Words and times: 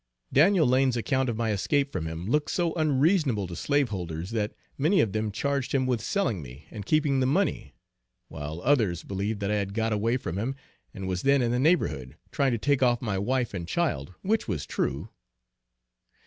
Daniel 0.33 0.65
Lane's 0.65 0.97
account 0.97 1.29
of 1.29 1.37
my 1.37 1.51
escape 1.51 1.91
from 1.91 2.07
him, 2.07 2.25
looked 2.25 2.49
so 2.49 2.73
unreasonable 2.73 3.45
to 3.45 3.55
slaveholders, 3.55 4.31
that 4.31 4.55
many 4.75 4.99
of 4.99 5.11
them 5.11 5.31
charged 5.31 5.75
him 5.75 5.85
with 5.85 6.01
selling 6.01 6.41
me 6.41 6.65
and 6.71 6.87
keeping 6.87 7.19
the 7.19 7.27
money; 7.27 7.75
while 8.27 8.61
others 8.63 9.03
believed 9.03 9.39
that 9.41 9.51
I 9.51 9.57
had 9.57 9.75
got 9.75 9.93
away 9.93 10.17
from 10.17 10.39
him, 10.39 10.55
and 10.91 11.07
was 11.07 11.21
then 11.21 11.43
in 11.43 11.51
the 11.51 11.59
neighborhood, 11.59 12.17
trying 12.31 12.51
to 12.51 12.57
take 12.57 12.81
off 12.81 12.99
my 12.99 13.19
wife 13.19 13.53
and 13.53 13.67
child, 13.67 14.15
which 14.23 14.47
was 14.47 14.65
true. 14.65 15.09